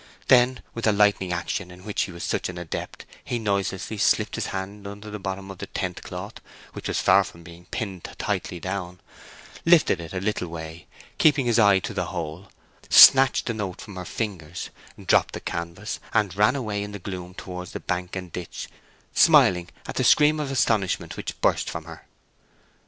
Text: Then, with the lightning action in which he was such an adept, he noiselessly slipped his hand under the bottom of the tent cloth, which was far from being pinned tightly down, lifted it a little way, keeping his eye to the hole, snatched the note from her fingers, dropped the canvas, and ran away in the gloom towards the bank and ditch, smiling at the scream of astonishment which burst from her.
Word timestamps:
Then, 0.29 0.63
with 0.73 0.85
the 0.85 0.91
lightning 0.91 1.31
action 1.31 1.69
in 1.69 1.85
which 1.85 2.01
he 2.05 2.11
was 2.11 2.23
such 2.23 2.49
an 2.49 2.57
adept, 2.57 3.05
he 3.23 3.37
noiselessly 3.37 3.99
slipped 3.99 4.33
his 4.33 4.47
hand 4.47 4.87
under 4.87 5.11
the 5.11 5.19
bottom 5.19 5.51
of 5.51 5.59
the 5.59 5.67
tent 5.67 6.01
cloth, 6.01 6.41
which 6.73 6.87
was 6.87 6.99
far 6.99 7.23
from 7.23 7.43
being 7.43 7.65
pinned 7.69 8.05
tightly 8.17 8.59
down, 8.59 8.99
lifted 9.63 9.99
it 10.01 10.11
a 10.11 10.19
little 10.19 10.47
way, 10.47 10.87
keeping 11.19 11.45
his 11.45 11.59
eye 11.59 11.77
to 11.77 11.93
the 11.93 12.05
hole, 12.07 12.49
snatched 12.89 13.45
the 13.45 13.53
note 13.53 13.79
from 13.79 13.95
her 13.95 14.03
fingers, 14.03 14.71
dropped 15.05 15.35
the 15.35 15.39
canvas, 15.39 15.99
and 16.15 16.35
ran 16.35 16.55
away 16.55 16.81
in 16.81 16.93
the 16.93 16.97
gloom 16.97 17.35
towards 17.35 17.71
the 17.73 17.79
bank 17.79 18.15
and 18.15 18.31
ditch, 18.31 18.69
smiling 19.13 19.69
at 19.85 19.97
the 19.97 20.03
scream 20.03 20.39
of 20.39 20.49
astonishment 20.49 21.15
which 21.15 21.39
burst 21.41 21.69
from 21.69 21.83
her. 21.85 22.07